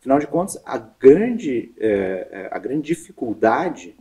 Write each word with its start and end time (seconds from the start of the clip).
Afinal 0.00 0.18
de 0.18 0.26
contas, 0.26 0.58
a 0.64 0.78
grande, 0.78 1.72
é, 1.78 2.48
a 2.50 2.58
grande 2.58 2.86
dificuldade 2.86 3.94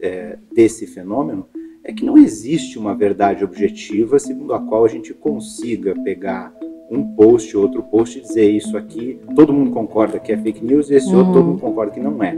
é, 0.00 0.38
desse 0.52 0.86
fenômeno 0.86 1.48
é 1.82 1.92
que 1.92 2.04
não 2.04 2.16
existe 2.16 2.78
uma 2.78 2.94
verdade 2.94 3.42
objetiva 3.42 4.20
segundo 4.20 4.54
a 4.54 4.60
qual 4.60 4.84
a 4.84 4.88
gente 4.88 5.12
consiga 5.12 5.92
pegar 6.04 6.54
um 6.88 7.16
post, 7.16 7.56
outro 7.56 7.82
post 7.82 8.16
e 8.16 8.22
dizer 8.22 8.48
isso 8.48 8.76
aqui, 8.76 9.18
todo 9.34 9.52
mundo 9.52 9.72
concorda 9.72 10.20
que 10.20 10.32
é 10.32 10.38
fake 10.38 10.64
news 10.64 10.88
e 10.88 10.94
esse 10.94 11.08
uhum. 11.08 11.18
outro 11.18 11.32
todo 11.32 11.44
mundo 11.44 11.60
concorda 11.60 11.92
que 11.92 12.00
não 12.00 12.22
é. 12.22 12.32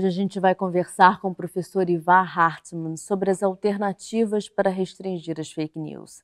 Hoje 0.00 0.06
a 0.06 0.10
gente 0.12 0.40
vai 0.40 0.54
conversar 0.54 1.20
com 1.20 1.28
o 1.28 1.34
professor 1.34 1.90
Ivar 1.90 2.22
Hartmann 2.22 2.96
sobre 2.96 3.30
as 3.30 3.42
alternativas 3.42 4.48
para 4.48 4.70
restringir 4.70 5.38
as 5.38 5.52
fake 5.52 5.78
news. 5.78 6.22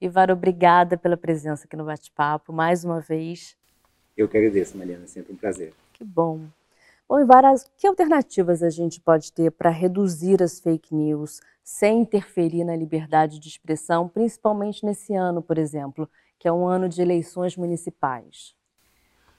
Ivar, 0.00 0.30
obrigada 0.30 0.96
pela 0.96 1.14
presença 1.14 1.66
aqui 1.66 1.76
no 1.76 1.84
bate-papo, 1.84 2.54
mais 2.54 2.86
uma 2.86 3.02
vez. 3.02 3.54
Eu 4.16 4.30
que 4.30 4.38
agradeço, 4.38 4.78
Mariana, 4.78 5.04
é 5.04 5.06
sempre 5.06 5.34
um 5.34 5.36
prazer. 5.36 5.74
Que 5.92 6.02
bom. 6.02 6.40
Bom, 7.06 7.20
Ivar, 7.20 7.42
que 7.76 7.86
alternativas 7.86 8.62
a 8.62 8.70
gente 8.70 8.98
pode 8.98 9.30
ter 9.30 9.52
para 9.52 9.68
reduzir 9.68 10.42
as 10.42 10.58
fake 10.58 10.94
news 10.94 11.42
sem 11.62 12.00
interferir 12.00 12.64
na 12.64 12.74
liberdade 12.74 13.38
de 13.38 13.48
expressão, 13.48 14.08
principalmente 14.08 14.86
nesse 14.86 15.12
ano, 15.12 15.42
por 15.42 15.58
exemplo, 15.58 16.08
que 16.38 16.48
é 16.48 16.52
um 16.52 16.66
ano 16.66 16.88
de 16.88 17.02
eleições 17.02 17.58
municipais? 17.58 18.56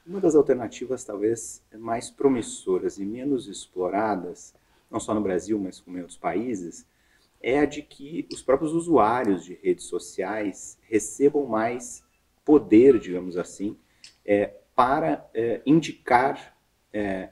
Uma 0.09 0.19
das 0.19 0.33
alternativas 0.33 1.03
talvez 1.03 1.63
mais 1.71 2.09
promissoras 2.09 2.97
e 2.97 3.05
menos 3.05 3.47
exploradas, 3.47 4.55
não 4.89 4.99
só 4.99 5.13
no 5.13 5.21
Brasil, 5.21 5.59
mas 5.59 5.79
como 5.79 5.97
em 5.99 6.01
outros 6.01 6.17
países, 6.17 6.83
é 7.39 7.59
a 7.59 7.65
de 7.65 7.83
que 7.83 8.27
os 8.33 8.41
próprios 8.41 8.73
usuários 8.73 9.45
de 9.45 9.53
redes 9.61 9.85
sociais 9.85 10.79
recebam 10.81 11.45
mais 11.45 12.03
poder, 12.43 12.97
digamos 12.97 13.37
assim, 13.37 13.77
é, 14.25 14.47
para 14.75 15.29
é, 15.31 15.61
indicar, 15.63 16.57
é, 16.91 17.29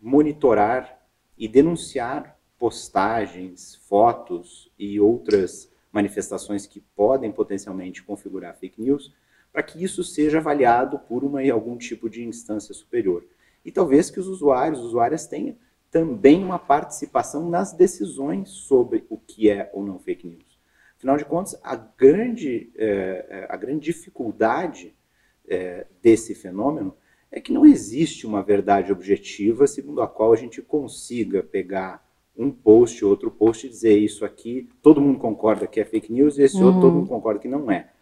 monitorar 0.00 1.06
e 1.36 1.46
denunciar 1.46 2.40
postagens, 2.58 3.74
fotos 3.86 4.72
e 4.78 4.98
outras 4.98 5.70
manifestações 5.92 6.66
que 6.66 6.80
podem 6.96 7.30
potencialmente 7.30 8.02
configurar 8.02 8.56
fake 8.56 8.80
news, 8.80 9.12
para 9.54 9.62
que 9.62 9.84
isso 9.84 10.02
seja 10.02 10.38
avaliado 10.38 10.98
por 10.98 11.22
uma 11.22 11.40
algum 11.48 11.78
tipo 11.78 12.10
de 12.10 12.24
instância 12.24 12.74
superior. 12.74 13.24
E 13.64 13.70
talvez 13.70 14.10
que 14.10 14.18
os 14.18 14.26
usuários, 14.26 14.80
usuárias 14.80 15.28
tenham 15.28 15.54
também 15.92 16.42
uma 16.42 16.58
participação 16.58 17.48
nas 17.48 17.72
decisões 17.72 18.48
sobre 18.48 19.06
o 19.08 19.16
que 19.16 19.48
é 19.48 19.70
ou 19.72 19.86
não 19.86 20.00
fake 20.00 20.26
news. 20.26 20.58
Afinal 20.96 21.16
de 21.16 21.24
contas, 21.24 21.56
a 21.62 21.76
grande, 21.76 22.72
é, 22.74 23.46
a 23.48 23.56
grande 23.56 23.84
dificuldade 23.84 24.92
é, 25.46 25.86
desse 26.02 26.34
fenômeno 26.34 26.96
é 27.30 27.40
que 27.40 27.52
não 27.52 27.64
existe 27.64 28.26
uma 28.26 28.42
verdade 28.42 28.90
objetiva 28.90 29.68
segundo 29.68 30.02
a 30.02 30.08
qual 30.08 30.32
a 30.32 30.36
gente 30.36 30.60
consiga 30.60 31.44
pegar 31.44 32.04
um 32.36 32.50
post, 32.50 33.04
outro 33.04 33.30
post 33.30 33.64
e 33.64 33.70
dizer 33.70 33.96
isso 33.96 34.24
aqui, 34.24 34.68
todo 34.82 35.00
mundo 35.00 35.20
concorda 35.20 35.68
que 35.68 35.78
é 35.78 35.84
fake 35.84 36.12
news 36.12 36.38
e 36.38 36.42
esse 36.42 36.56
uhum. 36.56 36.66
outro 36.66 36.80
todo 36.80 36.94
mundo 36.94 37.08
concorda 37.08 37.38
que 37.38 37.46
não 37.46 37.70
é. 37.70 37.93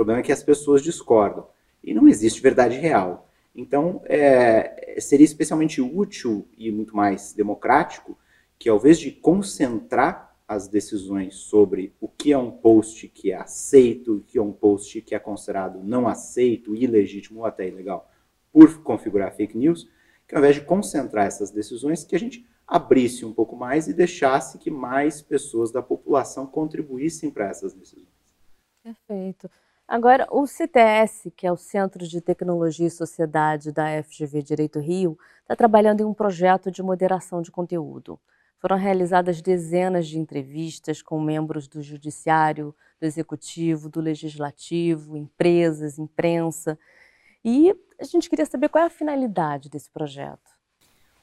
Problema 0.00 0.20
é 0.20 0.22
que 0.22 0.32
as 0.32 0.42
pessoas 0.42 0.80
discordam 0.82 1.46
e 1.84 1.92
não 1.92 2.08
existe 2.08 2.40
verdade 2.40 2.74
real. 2.74 3.30
Então, 3.54 4.00
é, 4.06 4.96
seria 4.98 5.26
especialmente 5.26 5.78
útil 5.82 6.48
e 6.56 6.70
muito 6.70 6.96
mais 6.96 7.34
democrático 7.34 8.18
que, 8.58 8.70
ao 8.70 8.78
invés 8.78 8.98
de 8.98 9.10
concentrar 9.10 10.34
as 10.48 10.66
decisões 10.68 11.34
sobre 11.34 11.92
o 12.00 12.08
que 12.08 12.32
é 12.32 12.38
um 12.38 12.50
post 12.50 13.08
que 13.08 13.30
é 13.30 13.36
aceito, 13.36 14.16
o 14.16 14.20
que 14.22 14.38
é 14.38 14.42
um 14.42 14.52
post 14.52 15.02
que 15.02 15.14
é 15.14 15.18
considerado 15.18 15.84
não 15.84 16.08
aceito, 16.08 16.74
ilegítimo 16.74 17.40
ou 17.40 17.44
até 17.44 17.68
ilegal, 17.68 18.10
por 18.50 18.82
configurar 18.82 19.36
fake 19.36 19.58
news, 19.58 19.86
que 20.26 20.34
ao 20.34 20.40
invés 20.40 20.54
de 20.54 20.62
concentrar 20.62 21.26
essas 21.26 21.50
decisões, 21.50 22.04
que 22.04 22.16
a 22.16 22.18
gente 22.18 22.48
abrisse 22.66 23.26
um 23.26 23.34
pouco 23.34 23.54
mais 23.54 23.86
e 23.86 23.92
deixasse 23.92 24.56
que 24.56 24.70
mais 24.70 25.20
pessoas 25.20 25.70
da 25.70 25.82
população 25.82 26.46
contribuíssem 26.46 27.30
para 27.30 27.50
essas 27.50 27.74
decisões. 27.74 28.08
Perfeito. 28.82 29.50
Agora, 29.90 30.24
o 30.30 30.46
CTS, 30.46 31.32
que 31.32 31.44
é 31.44 31.50
o 31.50 31.56
Centro 31.56 32.06
de 32.06 32.20
Tecnologia 32.20 32.86
e 32.86 32.90
Sociedade 32.90 33.72
da 33.72 34.00
FGV 34.04 34.40
Direito 34.40 34.78
Rio, 34.78 35.18
está 35.42 35.56
trabalhando 35.56 36.00
em 36.00 36.04
um 36.04 36.14
projeto 36.14 36.70
de 36.70 36.80
moderação 36.80 37.42
de 37.42 37.50
conteúdo. 37.50 38.16
Foram 38.60 38.76
realizadas 38.76 39.42
dezenas 39.42 40.06
de 40.06 40.16
entrevistas 40.16 41.02
com 41.02 41.20
membros 41.20 41.66
do 41.66 41.82
Judiciário, 41.82 42.72
do 43.00 43.04
Executivo, 43.04 43.88
do 43.88 44.00
Legislativo, 44.00 45.16
empresas, 45.16 45.98
imprensa. 45.98 46.78
E 47.44 47.74
a 47.98 48.04
gente 48.04 48.30
queria 48.30 48.46
saber 48.46 48.68
qual 48.68 48.84
é 48.84 48.86
a 48.86 48.90
finalidade 48.90 49.68
desse 49.68 49.90
projeto. 49.90 50.52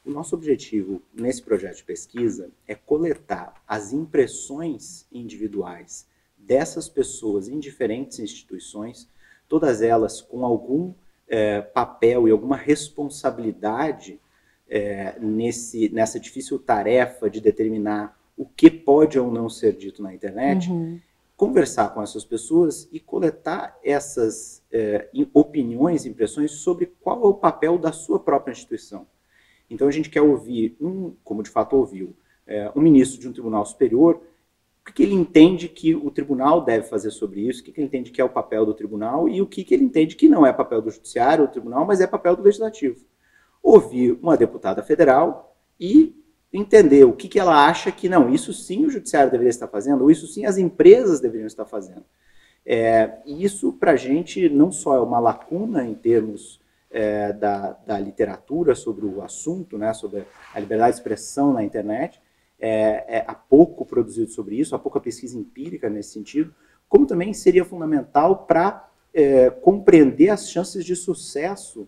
O 0.04 0.12
nosso 0.12 0.36
objetivo 0.36 1.02
nesse 1.14 1.42
projeto 1.42 1.78
de 1.78 1.84
pesquisa 1.86 2.52
é 2.68 2.76
coletar 2.76 3.64
as 3.66 3.94
impressões 3.94 5.08
individuais 5.10 6.06
dessas 6.48 6.88
pessoas 6.88 7.50
em 7.50 7.60
diferentes 7.60 8.20
instituições, 8.20 9.10
todas 9.48 9.82
elas 9.82 10.22
com 10.22 10.46
algum 10.46 10.94
é, 11.28 11.62
papel 11.62 12.28
e 12.28 12.32
alguma 12.32 12.56
responsabilidade 12.56 14.20
é, 14.70 15.18
nesse, 15.20 15.90
nessa 15.90 16.20
difícil 16.20 16.58
tarefa 16.58 17.30
de 17.30 17.42
determinar 17.42 18.18
o 18.36 18.46
que 18.46 18.70
pode 18.70 19.20
ou 19.20 19.32
não 19.32 19.50
ser 19.50 19.74
dito 19.74 20.02
na 20.02 20.14
internet, 20.14 20.70
uhum. 20.70 21.00
conversar 21.36 21.94
com 21.94 22.02
essas 22.02 22.24
pessoas 22.24 22.88
e 22.92 23.00
coletar 23.00 23.78
essas 23.84 24.64
é, 24.72 25.10
opiniões, 25.34 26.06
impressões 26.06 26.52
sobre 26.52 26.94
qual 27.02 27.24
é 27.24 27.28
o 27.28 27.34
papel 27.34 27.78
da 27.78 27.92
sua 27.92 28.20
própria 28.20 28.52
instituição. 28.52 29.06
Então 29.70 29.88
a 29.88 29.92
gente 29.92 30.10
quer 30.10 30.22
ouvir 30.22 30.78
um, 30.80 31.14
como 31.24 31.44
de 31.44 31.50
fato 31.50 31.76
ouviu, 31.76 32.16
é, 32.46 32.72
um 32.76 32.82
ministro 32.82 33.20
de 33.20 33.28
um 33.28 33.34
tribunal 33.34 33.66
superior, 33.66 34.22
o 34.90 34.94
que 34.94 35.04
ele 35.04 35.14
entende 35.14 35.68
que 35.68 35.96
o 35.96 36.10
tribunal 36.10 36.62
deve 36.62 36.88
fazer 36.88 37.12
sobre 37.12 37.42
isso, 37.42 37.62
o 37.62 37.64
que 37.64 37.72
ele 37.72 37.88
entende 37.88 38.12
que 38.12 38.22
é 38.22 38.24
o 38.24 38.30
papel 38.30 38.66
do 38.66 38.74
tribunal 38.74 39.28
e 39.28 39.42
o 39.42 39.48
que 39.48 39.66
ele 39.74 39.84
entende 39.84 40.16
que 40.16 40.28
não 40.30 40.46
é 40.46 40.54
papel 40.54 40.82
do 40.82 40.90
judiciário, 40.90 41.48
do 41.48 41.52
tribunal, 41.52 41.86
mas 41.86 42.02
é 42.02 42.08
papel 42.08 42.36
do 42.36 42.44
legislativo 42.44 43.06
ouvir 43.68 44.18
uma 44.22 44.38
deputada 44.38 44.82
federal 44.82 45.58
e 45.78 46.16
entender 46.54 47.04
o 47.04 47.12
que, 47.12 47.28
que 47.28 47.40
ela 47.40 47.68
acha 47.68 47.92
que 47.92 48.08
não, 48.08 48.34
isso 48.34 48.54
sim 48.54 48.86
o 48.86 48.90
judiciário 48.90 49.30
deveria 49.30 49.50
estar 49.50 49.68
fazendo, 49.68 50.04
ou 50.04 50.10
isso 50.10 50.26
sim 50.26 50.46
as 50.46 50.58
empresas 50.58 51.20
deveriam 51.20 51.48
estar 51.48 51.66
fazendo. 51.66 52.06
É, 52.66 53.18
e 53.26 53.44
isso, 53.44 53.74
para 53.74 53.92
a 53.92 53.96
gente, 53.96 54.50
não 54.50 54.72
só 54.72 54.96
é 54.96 55.00
uma 55.00 55.20
lacuna 55.20 55.86
em 55.86 55.94
termos 55.94 56.62
é, 56.90 57.34
da, 57.34 57.74
da, 57.86 58.00
literatura 58.00 58.74
sobre 58.74 59.06
o 59.06 59.22
assunto, 59.22 59.78
né, 59.78 59.94
sobre 59.94 60.26
a 60.54 60.60
liberdade 60.60 60.94
de 60.94 61.00
expressão 61.00 61.52
na 61.52 61.64
internet, 61.64 62.22
é, 62.60 63.18
é, 63.18 63.26
há 63.28 63.36
pouco 63.36 63.86
produzido 63.86 64.32
sobre 64.32 64.56
isso, 64.56 64.76
há 64.76 64.80
pouca 64.80 65.00
pesquisa 65.00 65.38
empírica 65.38 65.90
nesse 65.90 66.12
sentido, 66.12 66.54
como 66.90 67.06
também 67.06 67.34
seria 67.34 67.66
fundamental 67.66 68.46
para 68.46 68.90
é, 69.14 69.50
compreender 69.50 70.30
as 70.30 70.50
chances 70.50 70.86
de 70.86 70.96
sucesso 70.96 71.88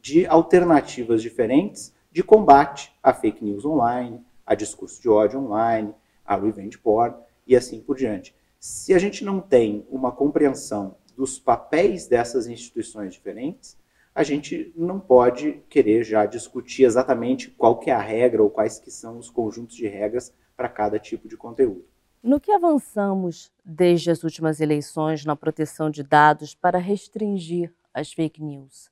de 0.00 0.26
alternativas 0.26 1.22
diferentes 1.22 1.92
de 2.10 2.22
combate 2.22 2.92
a 3.02 3.12
fake 3.12 3.44
news 3.44 3.64
online, 3.64 4.20
a 4.46 4.54
discurso 4.54 5.00
de 5.00 5.08
ódio 5.08 5.40
online, 5.40 5.94
a 6.24 6.36
revenge 6.36 6.78
porn 6.78 7.14
e 7.46 7.54
assim 7.54 7.80
por 7.80 7.96
diante. 7.96 8.34
Se 8.58 8.92
a 8.94 8.98
gente 8.98 9.24
não 9.24 9.40
tem 9.40 9.86
uma 9.90 10.10
compreensão 10.10 10.96
dos 11.16 11.38
papéis 11.38 12.06
dessas 12.06 12.46
instituições 12.46 13.12
diferentes, 13.12 13.76
a 14.18 14.24
gente 14.24 14.72
não 14.74 14.98
pode 14.98 15.62
querer 15.70 16.02
já 16.02 16.26
discutir 16.26 16.82
exatamente 16.82 17.52
qual 17.52 17.78
que 17.78 17.88
é 17.88 17.94
a 17.94 18.00
regra 18.00 18.42
ou 18.42 18.50
quais 18.50 18.76
que 18.76 18.90
são 18.90 19.16
os 19.16 19.30
conjuntos 19.30 19.76
de 19.76 19.86
regras 19.86 20.34
para 20.56 20.68
cada 20.68 20.98
tipo 20.98 21.28
de 21.28 21.36
conteúdo. 21.36 21.84
No 22.20 22.40
que 22.40 22.50
avançamos 22.50 23.52
desde 23.64 24.10
as 24.10 24.24
últimas 24.24 24.60
eleições 24.60 25.24
na 25.24 25.36
proteção 25.36 25.88
de 25.88 26.02
dados 26.02 26.52
para 26.52 26.78
restringir 26.78 27.72
as 27.94 28.12
fake 28.12 28.42
news? 28.42 28.90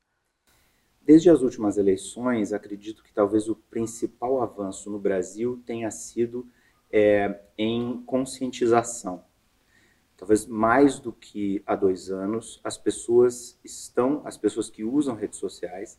Desde 1.03 1.29
as 1.29 1.43
últimas 1.43 1.77
eleições, 1.77 2.53
acredito 2.53 3.03
que 3.03 3.13
talvez 3.13 3.49
o 3.49 3.57
principal 3.57 4.41
avanço 4.41 4.89
no 4.89 4.99
Brasil 5.01 5.61
tenha 5.67 5.91
sido 5.91 6.47
é, 6.89 7.41
em 7.59 8.01
conscientização. 8.07 9.25
Talvez 10.17 10.47
mais 10.47 10.99
do 10.99 11.13
que 11.13 11.63
há 11.67 11.77
dois 11.77 12.11
anos, 12.11 12.61
as 12.65 12.79
pessoas 12.79 13.59
estão, 13.63 14.23
as 14.25 14.37
pessoas 14.37 14.71
que 14.71 14.83
usam 14.83 15.15
redes 15.15 15.39
sociais, 15.39 15.99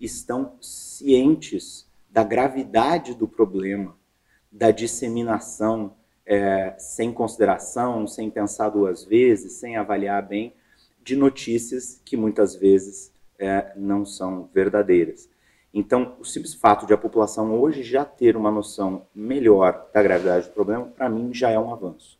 estão 0.00 0.56
cientes 0.60 1.86
da 2.08 2.24
gravidade 2.24 3.14
do 3.14 3.28
problema, 3.28 3.96
da 4.50 4.70
disseminação 4.70 5.94
é, 6.24 6.74
sem 6.78 7.12
consideração, 7.12 8.06
sem 8.06 8.30
pensar 8.30 8.70
duas 8.70 9.04
vezes, 9.04 9.54
sem 9.54 9.76
avaliar 9.76 10.26
bem, 10.26 10.54
de 11.02 11.16
notícias 11.16 12.00
que 12.04 12.16
muitas 12.16 12.54
vezes 12.54 13.12
é, 13.38 13.72
não 13.76 14.04
são 14.04 14.48
verdadeiras. 14.52 15.28
Então, 15.72 16.16
o 16.18 16.24
simples 16.24 16.54
fato 16.54 16.86
de 16.86 16.92
a 16.92 16.98
população 16.98 17.58
hoje 17.58 17.82
já 17.82 18.04
ter 18.04 18.36
uma 18.36 18.50
noção 18.50 19.06
melhor 19.14 19.88
da 19.92 20.02
gravidade 20.02 20.48
do 20.48 20.52
problema, 20.52 20.86
para 20.86 21.08
mim, 21.08 21.32
já 21.32 21.50
é 21.50 21.58
um 21.58 21.72
avanço. 21.72 22.17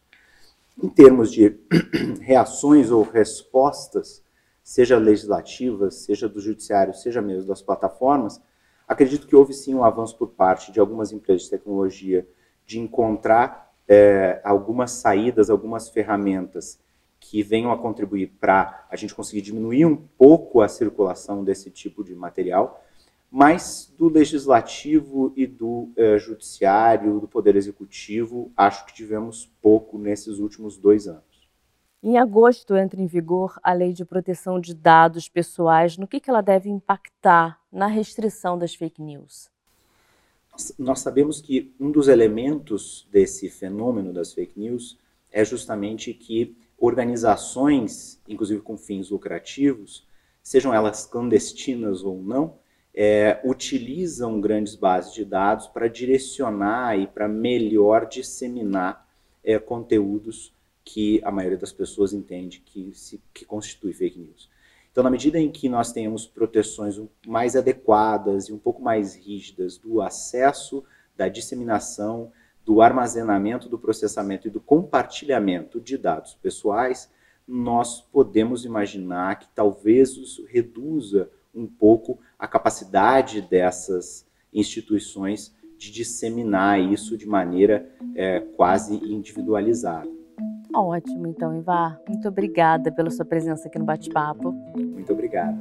Em 0.80 0.88
termos 0.88 1.32
de 1.32 1.58
reações 2.22 2.92
ou 2.92 3.02
respostas, 3.02 4.22
seja 4.62 4.96
legislativas, 4.96 5.96
seja 5.96 6.28
do 6.28 6.40
judiciário, 6.40 6.94
seja 6.94 7.20
mesmo 7.20 7.48
das 7.48 7.60
plataformas, 7.60 8.40
acredito 8.86 9.26
que 9.26 9.34
houve 9.34 9.52
sim 9.52 9.74
um 9.74 9.82
avanço 9.82 10.16
por 10.16 10.28
parte 10.28 10.70
de 10.70 10.78
algumas 10.78 11.10
empresas 11.10 11.44
de 11.44 11.50
tecnologia 11.50 12.28
de 12.64 12.78
encontrar 12.78 13.74
é, 13.88 14.40
algumas 14.44 14.92
saídas, 14.92 15.50
algumas 15.50 15.88
ferramentas 15.88 16.78
que 17.18 17.42
venham 17.42 17.72
a 17.72 17.78
contribuir 17.78 18.36
para 18.40 18.86
a 18.88 18.94
gente 18.94 19.16
conseguir 19.16 19.40
diminuir 19.40 19.84
um 19.84 19.96
pouco 19.96 20.60
a 20.60 20.68
circulação 20.68 21.42
desse 21.42 21.70
tipo 21.70 22.04
de 22.04 22.14
material, 22.14 22.84
mas 23.30 23.92
do 23.98 24.08
legislativo 24.08 25.32
e 25.36 25.46
do 25.46 25.90
eh, 25.96 26.18
judiciário, 26.18 27.20
do 27.20 27.28
poder 27.28 27.56
executivo, 27.56 28.50
acho 28.56 28.86
que 28.86 28.94
tivemos 28.94 29.52
pouco 29.60 29.98
nesses 29.98 30.38
últimos 30.38 30.78
dois 30.78 31.06
anos. 31.06 31.28
Em 32.02 32.16
agosto 32.16 32.76
entra 32.76 33.00
em 33.00 33.06
vigor 33.06 33.58
a 33.62 33.72
Lei 33.72 33.92
de 33.92 34.04
Proteção 34.04 34.60
de 34.60 34.72
Dados 34.72 35.28
Pessoais. 35.28 35.98
No 35.98 36.06
que, 36.06 36.20
que 36.20 36.30
ela 36.30 36.40
deve 36.40 36.70
impactar 36.70 37.60
na 37.72 37.86
restrição 37.86 38.56
das 38.56 38.74
fake 38.74 39.02
news? 39.02 39.50
Nós 40.78 41.00
sabemos 41.00 41.40
que 41.40 41.74
um 41.78 41.90
dos 41.90 42.08
elementos 42.08 43.06
desse 43.10 43.50
fenômeno 43.50 44.12
das 44.12 44.32
fake 44.32 44.58
news 44.58 44.98
é 45.30 45.44
justamente 45.44 46.14
que 46.14 46.56
organizações, 46.78 48.20
inclusive 48.28 48.62
com 48.62 48.76
fins 48.76 49.10
lucrativos, 49.10 50.06
sejam 50.42 50.72
elas 50.72 51.04
clandestinas 51.04 52.02
ou 52.02 52.22
não, 52.22 52.58
é, 53.00 53.40
utilizam 53.44 54.40
grandes 54.40 54.74
bases 54.74 55.14
de 55.14 55.24
dados 55.24 55.68
para 55.68 55.86
direcionar 55.86 56.98
e 56.98 57.06
para 57.06 57.28
melhor 57.28 58.08
disseminar 58.08 59.08
é, 59.44 59.56
conteúdos 59.56 60.52
que 60.84 61.20
a 61.22 61.30
maioria 61.30 61.56
das 61.56 61.72
pessoas 61.72 62.12
entende 62.12 62.58
que, 62.58 62.90
se, 62.94 63.22
que 63.32 63.44
constitui 63.44 63.92
fake 63.92 64.18
news. 64.18 64.50
Então, 64.90 65.04
na 65.04 65.10
medida 65.10 65.38
em 65.38 65.48
que 65.48 65.68
nós 65.68 65.92
tenhamos 65.92 66.26
proteções 66.26 67.00
mais 67.24 67.54
adequadas 67.54 68.48
e 68.48 68.52
um 68.52 68.58
pouco 68.58 68.82
mais 68.82 69.14
rígidas 69.14 69.78
do 69.78 70.02
acesso, 70.02 70.82
da 71.16 71.28
disseminação, 71.28 72.32
do 72.66 72.82
armazenamento, 72.82 73.68
do 73.68 73.78
processamento 73.78 74.48
e 74.48 74.50
do 74.50 74.60
compartilhamento 74.60 75.80
de 75.80 75.96
dados 75.96 76.34
pessoais, 76.34 77.08
nós 77.46 78.00
podemos 78.00 78.64
imaginar 78.64 79.38
que 79.38 79.48
talvez 79.54 80.16
isso 80.16 80.44
reduza 80.46 81.30
um 81.58 81.66
pouco 81.66 82.18
a 82.38 82.46
capacidade 82.46 83.40
dessas 83.42 84.26
instituições 84.52 85.54
de 85.76 85.92
disseminar 85.92 86.80
isso 86.80 87.16
de 87.16 87.26
maneira 87.26 87.88
é, 88.14 88.40
quase 88.40 88.96
individualizada. 88.96 90.08
Ótimo, 90.74 91.26
então, 91.26 91.56
Ivar. 91.56 91.98
Muito 92.08 92.28
obrigada 92.28 92.92
pela 92.92 93.10
sua 93.10 93.24
presença 93.24 93.68
aqui 93.68 93.78
no 93.78 93.84
bate-papo. 93.84 94.52
Muito 94.76 95.12
obrigado. 95.12 95.56